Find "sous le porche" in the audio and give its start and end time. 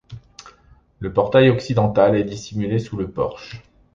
2.79-3.61